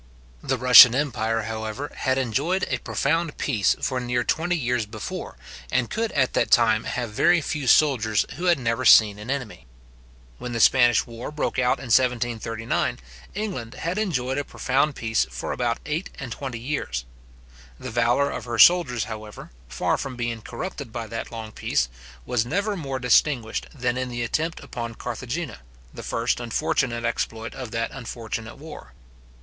The 0.41 0.57
Russian 0.57 0.95
empire, 0.95 1.43
however, 1.43 1.91
had 1.95 2.17
enjoyed 2.17 2.65
a 2.69 2.79
profound 2.79 3.37
peace 3.37 3.75
for 3.83 3.99
near 3.99 4.23
twenty 4.23 4.55
years 4.57 4.87
before, 4.87 5.37
and 5.71 5.91
could 5.91 6.11
at 6.13 6.33
that 6.33 6.49
time 6.49 6.85
have 6.85 7.11
very 7.11 7.39
few 7.39 7.67
soldiers 7.67 8.25
who 8.37 8.45
had 8.45 8.59
ever 8.65 8.83
seen 8.83 9.19
an 9.19 9.29
enemy. 9.29 9.67
When 10.39 10.53
the 10.53 10.59
Spanish 10.59 11.05
war 11.05 11.29
broke 11.29 11.59
out 11.59 11.77
in 11.77 11.93
1739, 11.93 12.97
England 13.35 13.75
had 13.75 13.99
enjoyed 13.99 14.39
a 14.39 14.43
profound 14.43 14.95
peace 14.95 15.27
for 15.29 15.51
about 15.51 15.77
eight 15.85 16.09
and 16.19 16.31
twenty 16.31 16.57
years. 16.59 17.05
The 17.79 17.91
valour 17.91 18.31
of 18.31 18.45
her 18.45 18.57
soldiers, 18.57 19.03
however, 19.03 19.51
far 19.69 19.99
from 19.99 20.15
being 20.15 20.41
corrupted 20.41 20.91
by 20.91 21.05
that 21.05 21.31
long 21.31 21.51
peace, 21.51 21.89
was 22.25 22.43
never 22.43 22.75
more 22.75 22.97
distinguished 22.97 23.67
than 23.71 23.99
in 23.99 24.09
the 24.09 24.23
attempt 24.23 24.61
upon 24.61 24.95
Carthagena, 24.95 25.59
the 25.93 26.01
first 26.01 26.39
unfortunate 26.39 27.05
exploit 27.05 27.53
of 27.53 27.69
that 27.69 27.91
unfortunate 27.91 28.55
war. 28.55 28.93